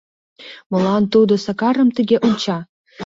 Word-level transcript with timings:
Молан 0.71 1.03
тудо 1.13 1.33
Сакарым 1.45 1.89
тыге 1.95 2.17
онча? 2.25 2.57